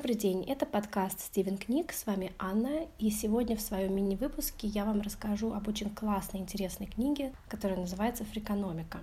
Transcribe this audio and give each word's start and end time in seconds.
Добрый 0.00 0.16
день, 0.16 0.44
это 0.44 0.64
подкаст 0.64 1.20
Стивен 1.20 1.58
Книг, 1.58 1.92
с 1.92 2.06
вами 2.06 2.32
Анна, 2.38 2.86
и 2.98 3.10
сегодня 3.10 3.54
в 3.54 3.60
своем 3.60 3.94
мини-выпуске 3.94 4.66
я 4.66 4.86
вам 4.86 5.02
расскажу 5.02 5.52
об 5.52 5.68
очень 5.68 5.90
классной, 5.90 6.40
интересной 6.40 6.86
книге, 6.86 7.34
которая 7.48 7.78
называется 7.78 8.24
«Фрикономика». 8.24 9.00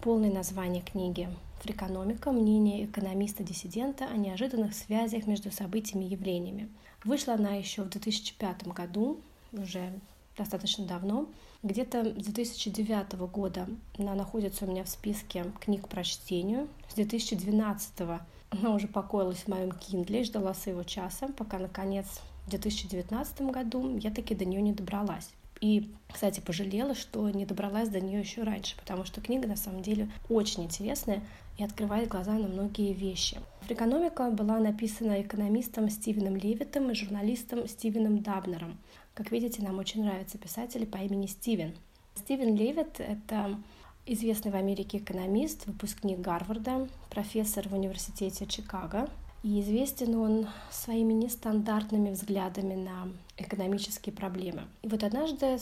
Полное 0.00 0.32
название 0.32 0.80
книги 0.80 1.28
«Фрикономика. 1.60 2.32
Мнение 2.32 2.86
экономиста-диссидента 2.86 4.06
о 4.06 4.16
неожиданных 4.16 4.72
связях 4.74 5.26
между 5.26 5.52
событиями 5.52 6.06
и 6.06 6.12
явлениями». 6.12 6.70
Вышла 7.04 7.34
она 7.34 7.50
еще 7.50 7.82
в 7.82 7.90
2005 7.90 8.68
году, 8.68 9.20
уже 9.52 9.92
достаточно 10.34 10.86
давно. 10.86 11.28
Где-то 11.62 12.04
с 12.18 12.24
2009 12.24 13.12
года 13.30 13.68
она 13.98 14.14
находится 14.14 14.64
у 14.64 14.68
меня 14.70 14.82
в 14.82 14.88
списке 14.88 15.44
книг 15.60 15.88
по 15.88 16.02
чтению. 16.02 16.68
С 16.88 16.94
2012 16.94 18.22
она 18.60 18.74
уже 18.74 18.88
покоилась 18.88 19.40
в 19.40 19.48
моем 19.48 19.70
Kindle 19.70 20.20
и 20.20 20.24
ждала 20.24 20.54
своего 20.54 20.82
часа, 20.82 21.28
пока, 21.28 21.58
наконец, 21.58 22.06
в 22.46 22.50
2019 22.50 23.42
году 23.42 23.96
я 23.98 24.10
таки 24.10 24.34
до 24.34 24.44
нее 24.44 24.62
не 24.62 24.72
добралась. 24.72 25.30
И, 25.60 25.90
кстати, 26.12 26.40
пожалела, 26.40 26.94
что 26.94 27.28
не 27.30 27.46
добралась 27.46 27.88
до 27.88 28.00
нее 28.00 28.20
еще 28.20 28.42
раньше, 28.42 28.76
потому 28.76 29.04
что 29.04 29.20
книга 29.20 29.48
на 29.48 29.56
самом 29.56 29.82
деле 29.82 30.10
очень 30.28 30.64
интересная 30.64 31.22
и 31.58 31.64
открывает 31.64 32.08
глаза 32.08 32.32
на 32.32 32.48
многие 32.48 32.92
вещи. 32.92 33.38
Фрикономика 33.62 34.30
была 34.30 34.58
написана 34.58 35.22
экономистом 35.22 35.88
Стивеном 35.88 36.36
Левитом 36.36 36.90
и 36.90 36.94
журналистом 36.94 37.66
Стивеном 37.66 38.22
Дабнером. 38.22 38.76
Как 39.14 39.32
видите, 39.32 39.62
нам 39.62 39.78
очень 39.78 40.04
нравятся 40.04 40.36
писатели 40.36 40.84
по 40.84 40.98
имени 40.98 41.26
Стивен. 41.26 41.74
Стивен 42.14 42.54
Левит— 42.54 42.94
это 43.00 43.56
известный 44.06 44.52
в 44.52 44.54
Америке 44.54 44.98
экономист, 44.98 45.66
выпускник 45.66 46.20
Гарварда, 46.20 46.88
профессор 47.10 47.68
в 47.68 47.74
университете 47.74 48.46
Чикаго. 48.46 49.08
И 49.42 49.60
известен 49.60 50.14
он 50.16 50.48
своими 50.70 51.12
нестандартными 51.12 52.10
взглядами 52.10 52.74
на 52.74 53.08
экономические 53.36 54.14
проблемы. 54.14 54.62
И 54.82 54.88
вот 54.88 55.04
однажды 55.04 55.58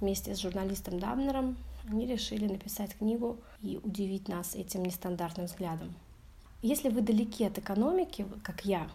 вместе 0.00 0.34
с 0.34 0.40
журналистом 0.40 0.98
Дабнером 0.98 1.56
они 1.88 2.06
решили 2.06 2.46
написать 2.46 2.96
книгу 2.96 3.36
и 3.62 3.78
удивить 3.82 4.28
нас 4.28 4.54
этим 4.54 4.82
нестандартным 4.82 5.46
взглядом. 5.46 5.94
Если 6.62 6.88
вы 6.88 7.00
далеки 7.00 7.44
от 7.44 7.58
экономики, 7.58 8.26
как 8.42 8.64
я, 8.64 8.88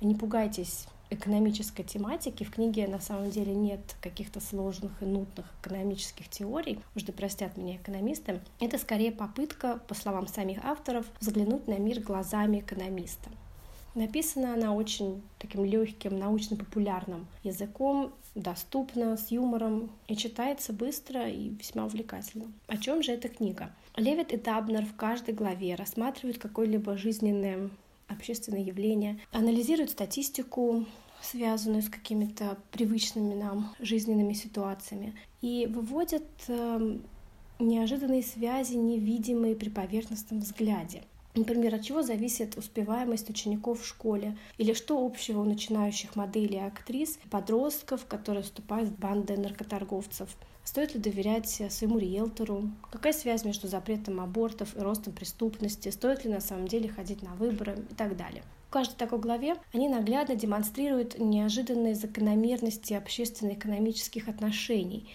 не 0.00 0.14
пугайтесь 0.14 0.86
экономической 1.14 1.82
тематики. 1.82 2.44
В 2.44 2.50
книге 2.50 2.86
на 2.88 3.00
самом 3.00 3.30
деле 3.30 3.54
нет 3.54 3.80
каких-то 4.00 4.40
сложных 4.40 4.92
и 5.02 5.04
нудных 5.04 5.46
экономических 5.60 6.28
теорий, 6.28 6.78
уж 6.96 7.02
да 7.02 7.12
простят 7.12 7.56
меня 7.56 7.76
экономисты. 7.76 8.40
Это 8.60 8.78
скорее 8.78 9.12
попытка, 9.12 9.80
по 9.88 9.94
словам 9.94 10.26
самих 10.26 10.64
авторов, 10.64 11.06
взглянуть 11.20 11.68
на 11.68 11.78
мир 11.78 12.00
глазами 12.00 12.60
экономиста. 12.60 13.30
Написана 13.94 14.54
она 14.54 14.74
очень 14.74 15.22
таким 15.38 15.64
легким, 15.64 16.18
научно-популярным 16.18 17.26
языком, 17.42 18.12
доступно, 18.34 19.18
с 19.18 19.30
юмором 19.30 19.90
и 20.08 20.16
читается 20.16 20.72
быстро 20.72 21.28
и 21.28 21.50
весьма 21.50 21.84
увлекательно. 21.84 22.46
О 22.68 22.78
чем 22.78 23.02
же 23.02 23.12
эта 23.12 23.28
книга? 23.28 23.70
Левит 23.96 24.32
и 24.32 24.38
Дабнер 24.38 24.86
в 24.86 24.96
каждой 24.96 25.34
главе 25.34 25.74
рассматривают 25.74 26.38
какое-либо 26.38 26.96
жизненное 26.96 27.68
общественное 28.12 28.62
явление, 28.62 29.20
анализируют 29.32 29.90
статистику, 29.90 30.86
связанную 31.20 31.82
с 31.82 31.88
какими-то 31.88 32.58
привычными 32.70 33.34
нам 33.34 33.74
жизненными 33.78 34.32
ситуациями, 34.32 35.14
и 35.40 35.66
выводят 35.66 36.26
э, 36.48 36.98
неожиданные 37.58 38.22
связи, 38.22 38.74
невидимые 38.74 39.56
при 39.56 39.68
поверхностном 39.68 40.40
взгляде. 40.40 41.02
Например, 41.34 41.74
от 41.74 41.82
чего 41.82 42.02
зависит 42.02 42.58
успеваемость 42.58 43.30
учеников 43.30 43.80
в 43.80 43.86
школе, 43.86 44.36
или 44.58 44.74
что 44.74 45.04
общего 45.04 45.40
у 45.40 45.44
начинающих 45.44 46.14
моделей 46.14 46.56
и 46.56 46.66
актрис, 46.66 47.18
подростков, 47.30 48.04
которые 48.04 48.42
вступают 48.42 48.90
в 48.90 48.98
банды 48.98 49.38
наркоторговцев. 49.38 50.28
Стоит 50.64 50.94
ли 50.94 51.00
доверять 51.00 51.48
своему 51.70 51.98
риэлтору? 51.98 52.70
Какая 52.90 53.14
связь 53.14 53.44
между 53.44 53.66
запретом 53.66 54.20
абортов 54.20 54.76
и 54.76 54.80
ростом 54.80 55.14
преступности? 55.14 55.88
Стоит 55.88 56.24
ли 56.24 56.30
на 56.30 56.40
самом 56.40 56.68
деле 56.68 56.88
ходить 56.88 57.22
на 57.22 57.34
выборы 57.34 57.78
и 57.90 57.94
так 57.94 58.16
далее? 58.16 58.42
В 58.68 58.72
каждой 58.72 58.94
такой 58.96 59.18
главе 59.18 59.56
они 59.72 59.88
наглядно 59.88 60.36
демонстрируют 60.36 61.18
неожиданные 61.18 61.94
закономерности 61.94 62.92
общественно-экономических 62.92 64.28
отношений 64.28 65.10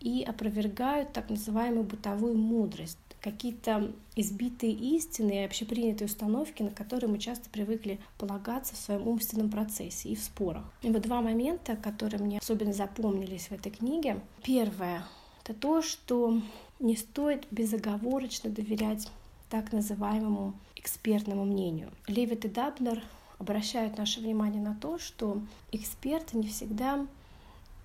и 0.00 0.22
опровергают 0.22 1.12
так 1.12 1.30
называемую 1.30 1.84
бытовую 1.84 2.36
мудрость, 2.36 2.98
какие-то 3.20 3.92
избитые 4.16 4.72
истины 4.72 5.42
и 5.42 5.44
общепринятые 5.44 6.06
установки, 6.06 6.62
на 6.62 6.70
которые 6.70 7.10
мы 7.10 7.18
часто 7.18 7.50
привыкли 7.50 8.00
полагаться 8.18 8.74
в 8.74 8.78
своем 8.78 9.06
умственном 9.06 9.50
процессе 9.50 10.08
и 10.08 10.16
в 10.16 10.20
спорах. 10.20 10.64
И 10.82 10.90
вот 10.90 11.02
два 11.02 11.20
момента, 11.20 11.76
которые 11.76 12.20
мне 12.20 12.38
особенно 12.38 12.72
запомнились 12.72 13.48
в 13.48 13.52
этой 13.52 13.70
книге. 13.70 14.20
Первое— 14.42 15.04
это 15.44 15.54
то, 15.54 15.82
что 15.82 16.40
не 16.78 16.96
стоит 16.96 17.46
безоговорочно 17.50 18.50
доверять 18.50 19.08
так 19.50 19.72
называемому 19.72 20.54
экспертному 20.76 21.44
мнению. 21.44 21.90
Левит 22.06 22.44
и 22.44 22.48
Даблер 22.48 23.02
обращают 23.38 23.98
наше 23.98 24.20
внимание 24.20 24.62
на 24.62 24.74
то, 24.74 24.98
что 24.98 25.42
эксперты 25.72 26.38
не 26.38 26.48
всегда 26.48 27.06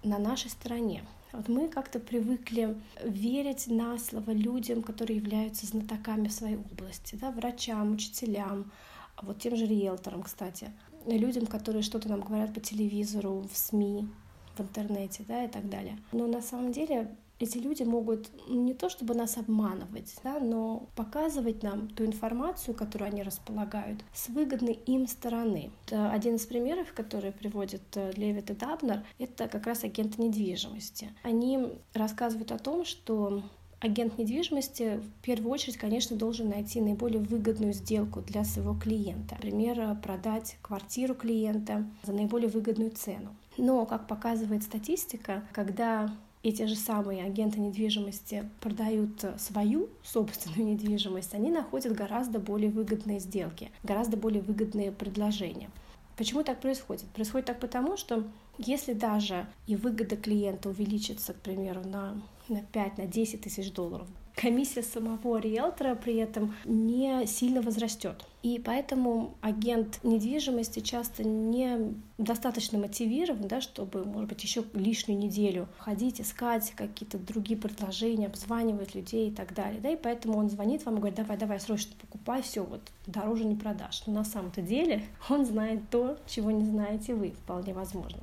на 0.05 0.19
нашей 0.19 0.49
стороне. 0.49 1.03
Вот 1.33 1.49
мы 1.49 1.67
как-то 1.67 1.99
привыкли 1.99 2.77
верить 3.03 3.67
на 3.67 3.97
слово 3.97 4.31
людям, 4.31 4.81
которые 4.81 5.17
являются 5.17 5.65
знатоками 5.65 6.29
в 6.29 6.31
своей 6.31 6.55
области, 6.55 7.15
да, 7.15 7.31
врачам, 7.31 7.93
учителям, 7.93 8.71
а 9.17 9.25
вот 9.25 9.39
тем 9.39 9.55
же 9.55 9.65
риэлторам, 9.65 10.23
кстати, 10.23 10.71
людям, 11.05 11.45
которые 11.45 11.83
что-то 11.83 12.09
нам 12.09 12.21
говорят 12.21 12.53
по 12.53 12.59
телевизору, 12.59 13.47
в 13.51 13.57
СМИ, 13.57 14.07
в 14.55 14.61
интернете, 14.61 15.25
да, 15.27 15.43
и 15.43 15.47
так 15.47 15.69
далее. 15.69 15.97
Но 16.11 16.27
на 16.27 16.41
самом 16.41 16.71
деле 16.71 17.13
эти 17.39 17.57
люди 17.57 17.83
могут 17.83 18.29
не 18.49 18.73
то 18.73 18.89
чтобы 18.89 19.13
нас 19.13 19.37
обманывать, 19.37 20.15
да, 20.23 20.39
но 20.39 20.87
показывать 20.95 21.63
нам 21.63 21.87
ту 21.89 22.05
информацию, 22.05 22.75
которую 22.75 23.09
они 23.11 23.23
располагают, 23.23 24.03
с 24.13 24.29
выгодной 24.29 24.73
им 24.85 25.07
стороны. 25.07 25.71
Это 25.85 26.11
один 26.11 26.35
из 26.35 26.45
примеров, 26.45 26.93
который 26.93 27.31
приводит 27.31 27.81
э, 27.95 28.11
Левит 28.15 28.49
и 28.49 28.53
Дабнер, 28.53 29.03
это 29.19 29.47
как 29.47 29.65
раз 29.67 29.83
агенты 29.83 30.21
недвижимости. 30.21 31.09
Они 31.23 31.73
рассказывают 31.93 32.51
о 32.51 32.57
том, 32.57 32.85
что 32.85 33.43
агент 33.79 34.17
недвижимости 34.17 34.97
в 34.97 35.21
первую 35.21 35.51
очередь, 35.51 35.77
конечно, 35.77 36.15
должен 36.15 36.49
найти 36.49 36.81
наиболее 36.81 37.19
выгодную 37.19 37.73
сделку 37.73 38.21
для 38.21 38.43
своего 38.43 38.73
клиента. 38.73 39.35
Например, 39.35 39.95
продать 40.01 40.57
квартиру 40.61 41.15
клиента 41.15 41.85
за 42.03 42.13
наиболее 42.13 42.49
выгодную 42.49 42.91
цену. 42.91 43.35
Но, 43.57 43.85
как 43.85 44.07
показывает 44.07 44.63
статистика, 44.63 45.43
когда 45.53 46.13
эти 46.45 46.67
же 46.67 46.75
самые 46.75 47.23
агенты 47.23 47.59
недвижимости 47.59 48.47
продают 48.61 49.23
э, 49.23 49.35
свою 49.39 49.89
собственную 50.03 50.65
недвижимость, 50.73 51.33
они 51.33 51.49
находят 51.49 51.93
гораздо 51.93 52.39
более 52.39 52.69
выгодные 52.69 53.19
сделки, 53.19 53.71
гораздо 53.83 54.15
более 54.15 54.43
выгодные 54.43 54.91
предложения. 54.91 55.71
Почему 56.15 56.43
так 56.43 56.61
происходит? 56.61 57.05
Происходит 57.09 57.47
так 57.47 57.59
потому, 57.59 57.97
что 57.97 58.23
если 58.59 58.93
даже 58.93 59.47
и 59.65 59.75
выгода 59.75 60.15
клиента 60.15 60.69
увеличится, 60.69 61.33
к 61.33 61.37
примеру, 61.37 61.81
на, 61.83 62.21
на 62.47 62.61
5, 62.61 62.99
на 62.99 63.07
10 63.07 63.41
тысяч 63.41 63.71
долларов, 63.73 64.07
комиссия 64.35 64.83
самого 64.83 65.37
риэлтора 65.37 65.95
при 65.95 66.15
этом 66.17 66.53
не 66.65 67.25
сильно 67.25 67.61
возрастет. 67.61 68.25
И 68.43 68.61
поэтому 68.63 69.33
агент 69.41 69.99
недвижимости 70.03 70.79
часто 70.79 71.23
не 71.23 71.95
достаточно 72.19 72.77
мотивирован, 72.77 73.47
да, 73.47 73.59
чтобы, 73.59 74.05
может 74.05 74.29
быть, 74.29 74.43
еще 74.43 74.63
лишнюю 74.73 75.19
неделю 75.19 75.67
ходить, 75.79 76.21
искать 76.21 76.71
какие-то 76.75 77.17
другие 77.17 77.59
предложения, 77.59 78.27
обзванивать 78.27 78.93
людей 78.93 79.29
и 79.29 79.31
так 79.31 79.55
далее. 79.55 79.81
Да, 79.81 79.89
и 79.89 79.95
поэтому 79.95 80.37
он 80.37 80.49
звонит 80.51 80.85
вам 80.85 80.95
и 80.95 80.97
говорит, 80.99 81.17
давай, 81.17 81.37
давай, 81.37 81.59
срочно 81.59 81.93
покупай, 81.99 82.43
все, 82.43 82.63
вот 82.63 82.81
дороже 83.07 83.45
не 83.45 83.55
продашь. 83.55 84.03
Но 84.05 84.13
на 84.13 84.23
самом-то 84.23 84.61
деле 84.61 85.03
он 85.27 85.45
знает 85.45 85.81
то, 85.89 86.17
чего 86.27 86.51
не 86.51 86.65
знаете 86.65 87.15
вы, 87.15 87.31
вполне 87.31 87.73
возможно. 87.73 88.19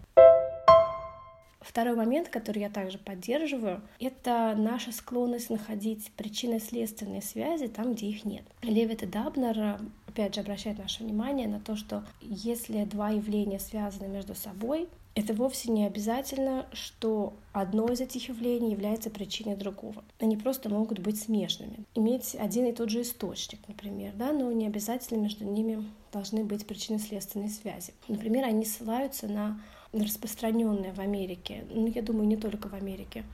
Второй 1.72 1.96
момент, 1.96 2.28
который 2.28 2.58
я 2.58 2.68
также 2.68 2.98
поддерживаю, 2.98 3.80
это 3.98 4.54
наша 4.58 4.92
склонность 4.92 5.48
находить 5.48 6.12
причинно-следственные 6.18 7.22
связи 7.22 7.66
там, 7.66 7.94
где 7.94 8.08
их 8.08 8.26
нет. 8.26 8.44
Левит 8.60 9.02
и 9.02 9.06
Дабнер 9.06 9.80
опять 10.06 10.34
же 10.34 10.42
обращают 10.42 10.78
наше 10.78 11.02
внимание 11.02 11.48
на 11.48 11.60
то, 11.60 11.74
что 11.74 12.04
если 12.20 12.84
два 12.84 13.08
явления 13.08 13.58
связаны 13.58 14.06
между 14.06 14.34
собой, 14.34 14.86
это 15.14 15.32
вовсе 15.32 15.70
не 15.70 15.86
обязательно, 15.86 16.66
что 16.74 17.32
одно 17.54 17.88
из 17.88 18.02
этих 18.02 18.28
явлений 18.28 18.72
является 18.72 19.08
причиной 19.08 19.56
другого. 19.56 20.04
Они 20.20 20.36
просто 20.36 20.68
могут 20.68 20.98
быть 20.98 21.22
смежными. 21.22 21.84
Иметь 21.94 22.36
один 22.38 22.66
и 22.66 22.72
тот 22.72 22.90
же 22.90 23.00
источник, 23.00 23.60
например, 23.66 24.12
да, 24.14 24.34
но 24.34 24.52
не 24.52 24.66
обязательно 24.66 25.22
между 25.22 25.46
ними 25.46 25.82
должны 26.12 26.44
быть 26.44 26.66
причинно-следственные 26.66 27.48
связи. 27.48 27.94
Например, 28.08 28.44
они 28.44 28.66
ссылаются 28.66 29.26
на 29.26 29.58
распространенное 29.92 30.92
в 30.92 31.00
Америке, 31.00 31.64
ну, 31.70 31.86
я 31.86 32.02
думаю, 32.02 32.26
не 32.26 32.36
только 32.36 32.68
в 32.68 32.74
Америке, 32.74 33.24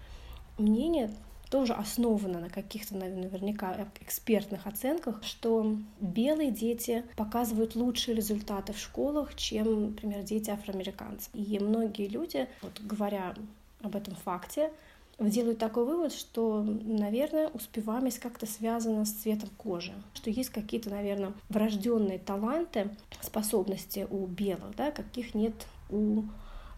мнение 0.59 1.11
тоже 1.51 1.73
основано 1.73 2.41
на 2.41 2.51
каких-то 2.51 2.95
наверняка 2.95 3.89
экспертных 4.01 4.67
оценках, 4.67 5.23
что 5.25 5.77
белые 6.01 6.51
дети 6.51 7.05
показывают 7.17 7.75
лучшие 7.75 8.15
результаты 8.15 8.73
в 8.73 8.79
школах, 8.79 9.35
чем, 9.35 9.87
например, 9.87 10.23
дети 10.23 10.51
афроамериканцев. 10.51 11.31
И 11.33 11.59
многие 11.59 12.09
люди, 12.09 12.49
вот 12.61 12.79
говоря 12.81 13.35
об 13.83 13.97
этом 13.97 14.15
факте, 14.15 14.71
делают 15.19 15.59
такой 15.59 15.85
вывод, 15.85 16.13
что, 16.13 16.63
наверное, 16.63 17.49
успеваемость 17.49 18.21
как-то 18.21 18.47
связана 18.47 19.05
с 19.05 19.13
цветом 19.13 19.49
кожи, 19.57 19.93
что 20.15 20.31
есть 20.31 20.51
какие-то, 20.51 20.91
наверное, 20.91 21.33
врожденные 21.49 22.19
таланты, 22.19 22.91
способности 23.21 24.07
у 24.11 24.27
белых, 24.27 24.77
да, 24.77 24.91
каких 24.91 25.35
нет 25.35 25.55
у 25.91 26.21
э, 26.21 26.25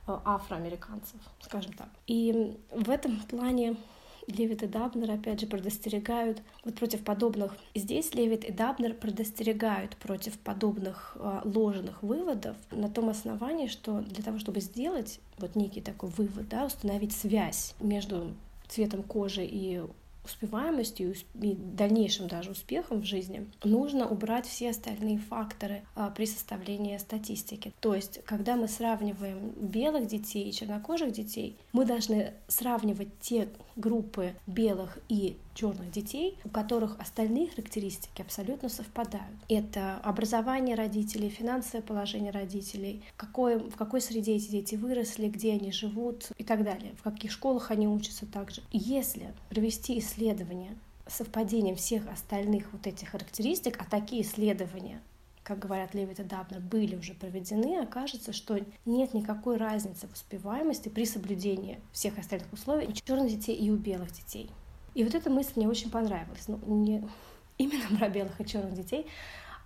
афроамериканцев, 0.07 1.21
скажем 1.41 1.73
так. 1.73 1.89
И 2.07 2.57
в 2.71 2.91
этом 2.91 3.21
плане 3.21 3.77
Левит 4.27 4.63
и 4.63 4.67
Дабнер, 4.67 5.11
опять 5.11 5.41
же, 5.41 5.47
предостерегают 5.47 6.43
вот 6.65 6.75
против 6.75 7.05
подобных. 7.05 7.57
Здесь 7.75 8.15
Левит 8.15 8.45
и 8.45 8.53
Дабнер 8.53 8.95
предостерегают 8.95 9.97
против 9.97 10.39
подобных 10.39 11.17
э, 11.19 11.41
ложных 11.45 12.03
выводов 12.03 12.57
на 12.71 12.89
том 12.89 13.09
основании, 13.09 13.67
что 13.67 14.01
для 14.01 14.23
того, 14.23 14.39
чтобы 14.39 14.61
сделать 14.61 15.21
вот 15.39 15.57
некий 15.57 15.81
такой 15.81 16.11
вывод, 16.11 16.49
да, 16.49 16.67
установить 16.67 17.13
связь 17.13 17.75
между 17.81 18.35
цветом 18.69 19.03
кожи 19.03 19.45
и 19.45 19.83
успеваемостью 20.25 21.15
и 21.41 21.55
дальнейшим 21.55 22.29
даже 22.29 22.51
успехом 22.51 23.01
в 23.01 23.05
жизни, 23.05 23.47
нужно 23.65 24.09
убрать 24.09 24.47
все 24.47 24.71
остальные 24.71 25.19
факторы 25.19 25.83
а, 25.95 26.11
при 26.11 26.27
составлении 26.27 26.97
статистики. 26.99 27.73
То 27.81 27.95
есть, 27.95 28.23
когда 28.25 28.57
мы 28.57 28.69
сравниваем 28.69 29.51
белых 29.57 30.07
детей 30.07 30.49
и 30.49 30.53
чернокожих 30.53 31.13
детей, 31.13 31.57
мы 31.73 31.85
должны 31.85 32.35
сравнивать 32.49 33.09
те 33.21 33.49
группы 33.77 34.35
белых 34.47 34.99
и 35.09 35.37
черных 35.55 35.91
детей, 35.91 36.39
у 36.45 36.49
которых 36.49 36.99
остальные 36.99 37.49
характеристики 37.49 38.23
абсолютно 38.23 38.69
совпадают. 38.69 39.37
Это 39.49 39.97
образование 39.99 40.75
родителей, 40.77 41.29
финансовое 41.29 41.83
положение 41.83 42.31
родителей, 42.31 43.03
какое, 43.17 43.59
в 43.59 43.77
какой 43.77 44.01
среде 44.01 44.37
эти 44.37 44.51
дети 44.51 44.75
выросли, 44.75 45.29
где 45.29 45.53
они 45.53 45.73
живут 45.73 46.31
и 46.39 46.45
так 46.45 46.65
далее, 46.65 46.95
в 46.99 47.03
каких 47.03 47.31
школах 47.31 47.71
они 47.71 47.89
учатся 47.89 48.27
также. 48.27 48.63
Если 48.73 49.33
провести 49.49 49.99
исследование 49.99 50.77
совпадением 51.07 51.77
всех 51.77 52.09
остальных 52.09 52.73
вот 52.73 52.87
этих 52.87 53.09
характеристик, 53.09 53.81
а 53.81 53.85
такие 53.85 54.23
исследования 54.23 55.01
как 55.43 55.59
говорят 55.59 55.95
Левит 55.95 56.21
и 56.21 56.23
Дабнер, 56.23 56.61
были 56.61 56.95
уже 56.95 57.13
проведены, 57.13 57.81
окажется, 57.81 58.33
что 58.33 58.59
нет 58.85 59.15
никакой 59.15 59.57
разницы 59.57 60.07
в 60.07 60.13
успеваемости 60.13 60.89
при 60.89 61.05
соблюдении 61.05 61.81
всех 61.91 62.19
остальных 62.19 62.53
условий 62.53 62.87
у 62.87 62.93
черных 62.93 63.29
детей 63.29 63.57
и 63.57 63.69
у 63.69 63.77
белых 63.77 64.13
детей. 64.13 64.49
И 64.95 65.05
вот 65.05 65.15
эта 65.15 65.31
мысль 65.31 65.53
мне 65.57 65.69
очень 65.69 65.91
понравилась. 65.91 66.49
Ну, 66.49 66.59
не 66.67 67.05
именно 67.59 67.99
про 67.99 68.09
белых 68.09 68.41
и 68.41 68.47
черных 68.47 68.75
детей, 68.75 69.07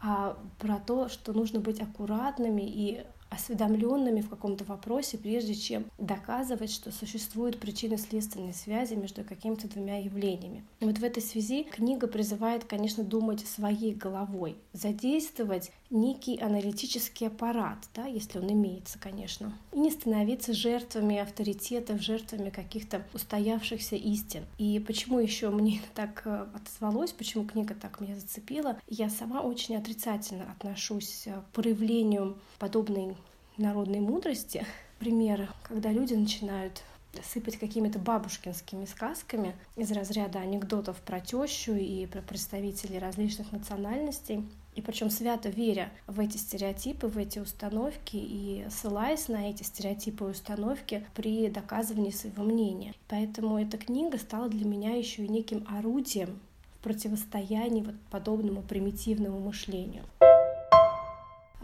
а 0.01 0.37
про 0.59 0.79
то, 0.79 1.09
что 1.09 1.33
нужно 1.33 1.61
быть 1.61 1.81
аккуратными 1.81 2.63
и 2.63 3.05
осведомленными 3.35 4.21
в 4.21 4.29
каком-то 4.29 4.65
вопросе, 4.65 5.19
прежде 5.19 5.55
чем 5.55 5.85
доказывать, 5.99 6.71
что 6.71 6.91
существуют 6.91 7.59
причинно-следственные 7.59 8.53
связи 8.53 8.95
между 8.95 9.25
какими-то 9.25 9.69
двумя 9.69 9.99
явлениями. 9.99 10.65
Вот 10.81 10.99
в 10.99 11.05
этой 11.05 11.23
связи 11.23 11.65
книга 11.65 12.07
призывает, 12.07 12.65
конечно, 12.65 13.05
думать 13.05 13.47
своей 13.47 13.95
головой, 13.95 14.57
задействовать 14.73 15.71
некий 15.91 16.39
аналитический 16.41 17.29
аппарат, 17.29 17.79
да, 17.95 18.07
если 18.07 18.39
он 18.39 18.51
имеется, 18.51 18.99
конечно, 18.99 19.57
и 19.73 19.79
не 19.79 19.91
становиться 19.91 20.53
жертвами 20.53 21.19
авторитетов, 21.19 22.01
жертвами 22.01 22.51
каких-то 22.51 23.07
устоявшихся 23.13 23.97
истин. 23.97 24.45
И 24.59 24.79
почему 24.81 25.19
еще 25.19 25.51
мне 25.51 25.81
так 25.95 26.23
э, 26.25 26.47
отозвалось, 26.55 27.13
почему 27.13 27.45
книга 27.45 27.75
так 27.75 28.01
меня 28.01 28.17
зацепила, 28.17 28.79
я 28.89 29.09
сама 29.09 29.41
очень 29.41 29.77
отрицательно 29.77 30.51
отношусь 30.51 31.27
к 31.27 31.53
проявлению 31.53 32.37
подобной 32.59 33.17
народной 33.57 34.01
мудрости. 34.01 34.65
Пример, 34.99 35.53
когда 35.65 35.91
люди 35.91 36.15
начинают 36.15 36.83
сыпать 37.23 37.57
какими-то 37.57 37.99
бабушкинскими 37.99 38.87
сказками 38.87 39.55
из 39.77 39.91
разряда 39.93 40.41
анекдотов 40.41 40.97
про 41.03 41.21
тещу 41.21 41.73
и 41.73 42.07
про 42.07 42.21
представителей 42.23 42.99
различных 42.99 43.53
национальностей. 43.53 44.45
И 44.75 44.83
причем 44.83 45.11
свято 45.11 45.49
веря 45.49 45.93
в 46.09 46.19
эти 46.19 46.37
стереотипы, 46.37 47.07
в 47.07 47.17
эти 47.17 47.39
установки 47.39 48.17
и 48.17 48.67
ссылаясь 48.71 49.29
на 49.29 49.49
эти 49.49 49.63
стереотипы 49.63 50.25
и 50.25 50.29
установки 50.29 51.07
при 51.15 51.49
доказывании 51.49 52.11
своего 52.11 52.43
мнения. 52.43 52.93
Поэтому 53.09 53.61
эта 53.61 53.79
книга 53.79 54.19
стала 54.19 54.49
для 54.49 54.67
меня 54.67 54.97
еще 54.97 55.25
и 55.25 55.29
неким 55.29 55.65
орудием 55.71 56.41
в 56.75 56.83
противостоянии 56.83 57.83
вот 57.83 57.95
подобному 58.11 58.63
примитивному 58.63 59.39
мышлению. 59.39 60.03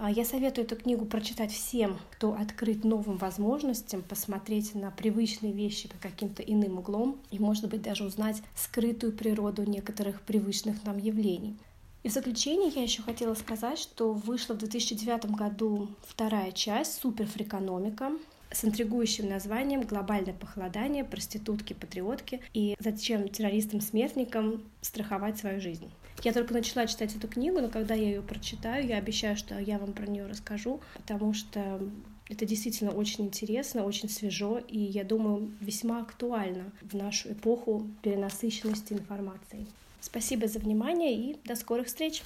А, 0.03 0.11
я 0.11 0.25
советую 0.25 0.65
эту 0.65 0.77
книгу 0.77 1.05
прочитать 1.05 1.53
всем, 1.53 1.99
кто 2.13 2.33
открыт 2.33 2.85
новым 2.85 3.19
возможностям, 3.19 4.01
посмотреть 4.01 4.75
на 4.75 4.91
привычные 4.91 5.53
вещи 5.53 5.91
по 5.91 5.99
каким-то 5.99 6.43
иным 6.43 6.79
углом 6.79 7.21
и, 7.31 7.39
может 7.39 7.69
быть, 7.69 7.83
даже 7.83 8.05
узнать 8.05 8.43
скрытую 8.57 9.13
природу 9.13 9.65
некоторых 9.65 10.23
привычных 10.23 10.85
нам 10.85 10.97
явлений. 10.97 11.55
И 12.03 12.09
в 12.09 12.13
заключение 12.13 12.71
я 12.75 12.83
еще 12.83 13.03
хотела 13.03 13.35
сказать, 13.35 13.79
что 13.79 14.15
вышла 14.15 14.55
в 14.55 14.59
2009 14.59 15.33
году 15.33 15.89
вторая 16.07 16.51
часть 16.53 16.95
«Суперфрикономика», 16.95 18.13
с 18.51 18.65
интригующим 18.65 19.29
названием 19.29 19.83
«Глобальное 19.83 20.33
похолодание. 20.33 21.05
Проститутки-патриотки» 21.05 22.41
и 22.55 22.75
«Зачем 22.81 23.29
террористам-смертникам 23.29 24.63
страховать 24.81 25.39
свою 25.39 25.61
жизнь?». 25.61 25.91
Я 26.23 26.35
только 26.35 26.53
начала 26.53 26.87
читать 26.87 27.17
эту 27.17 27.29
книгу, 27.29 27.61
но 27.61 27.69
когда 27.69 27.95
я 27.95 28.09
ее 28.09 28.23
прочитаю, 28.23 28.87
я 28.87 28.99
обещаю, 28.99 29.37
что 29.37 29.59
я 29.59 29.79
вам 29.79 29.93
про 29.93 30.07
нее 30.07 30.27
расскажу, 30.27 30.81
потому 30.95 31.33
что 31.33 31.81
это 32.29 32.45
действительно 32.45 32.91
очень 32.91 33.25
интересно, 33.25 33.85
очень 33.85 34.09
свежо, 34.09 34.59
и, 34.59 34.79
я 34.79 35.03
думаю, 35.03 35.51
весьма 35.61 36.03
актуально 36.03 36.73
в 36.83 36.95
нашу 36.95 37.33
эпоху 37.33 37.87
перенасыщенности 38.03 38.93
информацией. 38.93 39.67
Спасибо 40.01 40.47
за 40.47 40.59
внимание 40.59 41.15
и 41.15 41.39
до 41.45 41.57
скорых 41.57 41.87
встреч! 41.87 42.23